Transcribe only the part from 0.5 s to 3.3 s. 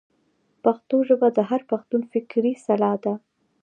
پښتو ژبه د هر پښتون فکري سلاح ده.